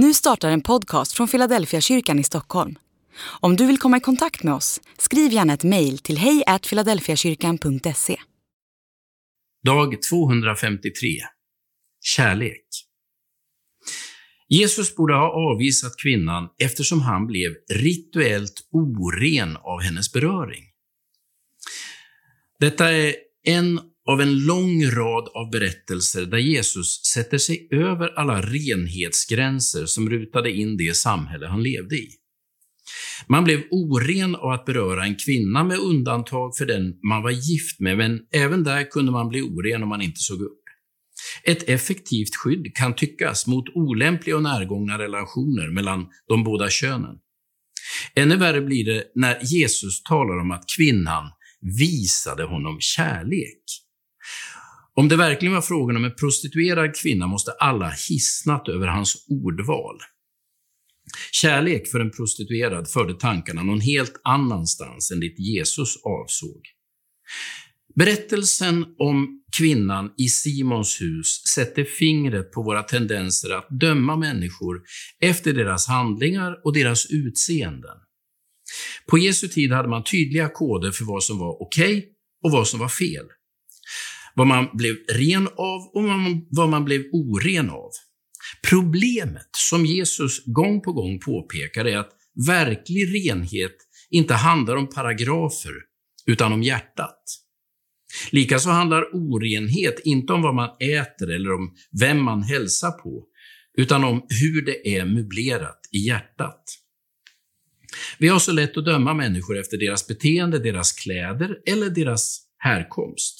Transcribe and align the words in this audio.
Nu 0.00 0.14
startar 0.14 0.50
en 0.50 0.60
podcast 0.60 1.12
från 1.12 1.28
Philadelphia 1.28 1.80
kyrkan 1.80 2.18
i 2.18 2.24
Stockholm. 2.24 2.78
Om 3.40 3.56
du 3.56 3.66
vill 3.66 3.78
komma 3.78 3.96
i 3.96 4.00
kontakt 4.00 4.42
med 4.42 4.54
oss, 4.54 4.80
skriv 4.98 5.32
gärna 5.32 5.54
ett 5.54 5.64
mejl 5.64 5.98
till 5.98 6.18
hejfiladelfiakyrkan.se. 6.18 8.16
Dag 9.64 10.02
253 10.02 10.90
Kärlek 12.00 12.64
Jesus 14.48 14.96
borde 14.96 15.14
ha 15.14 15.52
avvisat 15.52 15.92
kvinnan 16.02 16.48
eftersom 16.58 17.00
han 17.00 17.26
blev 17.26 17.54
rituellt 17.70 18.68
oren 18.72 19.56
av 19.56 19.80
hennes 19.80 20.12
beröring. 20.12 20.64
Detta 22.60 22.92
är 22.92 23.14
en 23.44 23.80
av 24.10 24.20
en 24.20 24.46
lång 24.46 24.84
rad 24.86 25.28
av 25.34 25.50
berättelser 25.50 26.26
där 26.26 26.38
Jesus 26.38 27.04
sätter 27.04 27.38
sig 27.38 27.68
över 27.70 28.18
alla 28.18 28.42
renhetsgränser 28.42 29.86
som 29.86 30.10
rutade 30.10 30.52
in 30.52 30.76
det 30.76 30.96
samhälle 30.96 31.46
han 31.46 31.62
levde 31.62 31.96
i. 31.96 32.08
Man 33.26 33.44
blev 33.44 33.62
oren 33.70 34.34
av 34.34 34.50
att 34.50 34.64
beröra 34.64 35.04
en 35.04 35.16
kvinna 35.16 35.64
med 35.64 35.78
undantag 35.78 36.56
för 36.56 36.66
den 36.66 36.94
man 37.08 37.22
var 37.22 37.30
gift 37.30 37.80
med, 37.80 37.96
men 37.96 38.20
även 38.32 38.64
där 38.64 38.90
kunde 38.90 39.12
man 39.12 39.28
bli 39.28 39.42
oren 39.42 39.82
om 39.82 39.88
man 39.88 40.02
inte 40.02 40.20
såg 40.20 40.40
upp. 40.40 40.62
Ett 41.44 41.68
effektivt 41.68 42.36
skydd 42.36 42.74
kan 42.74 42.94
tyckas 42.94 43.46
mot 43.46 43.68
olämpliga 43.74 44.36
och 44.36 44.42
närgångna 44.42 44.98
relationer 44.98 45.70
mellan 45.70 46.06
de 46.28 46.44
båda 46.44 46.70
könen. 46.70 47.16
Ännu 48.14 48.36
värre 48.36 48.60
blir 48.60 48.84
det 48.84 49.04
när 49.14 49.38
Jesus 49.42 50.02
talar 50.02 50.40
om 50.40 50.50
att 50.50 50.64
kvinnan 50.76 51.30
visade 51.60 52.44
honom 52.44 52.76
kärlek. 52.80 53.62
Om 54.98 55.08
det 55.08 55.16
verkligen 55.16 55.54
var 55.54 55.62
frågan 55.62 55.96
om 55.96 56.04
en 56.04 56.14
prostituerad 56.14 56.96
kvinna 56.96 57.26
måste 57.26 57.52
alla 57.52 57.92
hissnat 58.08 58.68
över 58.68 58.86
hans 58.86 59.26
ordval. 59.28 59.96
Kärlek 61.32 61.88
för 61.88 62.00
en 62.00 62.10
prostituerad 62.10 62.90
förde 62.90 63.14
tankarna 63.14 63.62
någon 63.62 63.80
helt 63.80 64.20
annanstans 64.24 65.10
än 65.10 65.20
dit 65.20 65.38
Jesus 65.38 65.96
avsåg. 65.96 66.62
Berättelsen 67.94 68.86
om 68.98 69.42
kvinnan 69.58 70.12
i 70.16 70.28
Simons 70.28 71.00
hus 71.00 71.42
sätter 71.54 71.84
fingret 71.84 72.52
på 72.52 72.62
våra 72.62 72.82
tendenser 72.82 73.50
att 73.50 73.80
döma 73.80 74.16
människor 74.16 74.82
efter 75.20 75.52
deras 75.52 75.88
handlingar 75.88 76.60
och 76.64 76.72
deras 76.72 77.06
utseenden. 77.10 77.96
På 79.06 79.18
Jesu 79.18 79.48
tid 79.48 79.72
hade 79.72 79.88
man 79.88 80.04
tydliga 80.04 80.48
koder 80.48 80.90
för 80.90 81.04
vad 81.04 81.24
som 81.24 81.38
var 81.38 81.62
okej 81.62 81.98
okay 81.98 82.10
och 82.44 82.50
vad 82.50 82.68
som 82.68 82.80
var 82.80 82.88
fel 82.88 83.26
vad 84.38 84.46
man 84.46 84.68
blev 84.72 84.96
ren 85.08 85.46
av 85.46 85.80
och 85.94 86.04
vad 86.50 86.68
man 86.68 86.84
blev 86.84 87.02
oren 87.12 87.70
av. 87.70 87.90
Problemet 88.70 89.48
som 89.56 89.86
Jesus 89.86 90.44
gång 90.46 90.80
på 90.80 90.92
gång 90.92 91.20
påpekar 91.20 91.84
är 91.84 91.96
att 91.96 92.10
verklig 92.46 93.14
renhet 93.14 93.76
inte 94.10 94.34
handlar 94.34 94.76
om 94.76 94.88
paragrafer, 94.88 95.72
utan 96.26 96.52
om 96.52 96.62
hjärtat. 96.62 97.22
Likaså 98.30 98.70
handlar 98.70 99.14
orenhet 99.14 100.00
inte 100.04 100.32
om 100.32 100.42
vad 100.42 100.54
man 100.54 100.70
äter 100.80 101.30
eller 101.30 101.52
om 101.52 101.74
vem 102.00 102.22
man 102.22 102.42
hälsar 102.42 102.90
på, 102.90 103.24
utan 103.78 104.04
om 104.04 104.26
hur 104.28 104.64
det 104.64 104.96
är 104.96 105.04
möblerat 105.04 105.80
i 105.92 105.98
hjärtat. 105.98 106.64
Vi 108.18 108.28
har 108.28 108.38
så 108.38 108.52
lätt 108.52 108.76
att 108.76 108.84
döma 108.84 109.14
människor 109.14 109.58
efter 109.58 109.76
deras 109.76 110.06
beteende, 110.06 110.58
deras 110.58 110.92
kläder 110.92 111.56
eller 111.66 111.90
deras 111.90 112.40
härkomst. 112.58 113.37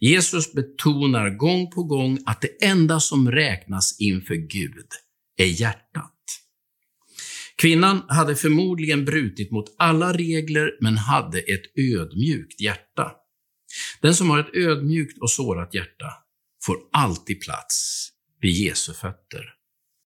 Jesus 0.00 0.52
betonar 0.52 1.30
gång 1.30 1.70
på 1.70 1.82
gång 1.82 2.18
att 2.26 2.40
det 2.40 2.64
enda 2.64 3.00
som 3.00 3.30
räknas 3.30 3.96
inför 4.00 4.34
Gud 4.34 4.86
är 5.36 5.60
hjärtat. 5.60 6.14
Kvinnan 7.56 8.02
hade 8.08 8.36
förmodligen 8.36 9.04
brutit 9.04 9.50
mot 9.50 9.74
alla 9.78 10.12
regler, 10.12 10.70
men 10.80 10.96
hade 10.96 11.38
ett 11.38 11.62
ödmjukt 11.78 12.60
hjärta. 12.60 13.12
Den 14.00 14.14
som 14.14 14.30
har 14.30 14.38
ett 14.38 14.54
ödmjukt 14.54 15.18
och 15.18 15.30
sårat 15.30 15.74
hjärta 15.74 16.06
får 16.64 16.76
alltid 16.92 17.40
plats 17.40 18.08
vid 18.40 18.52
Jesu 18.52 18.92
fötter. 18.92 19.59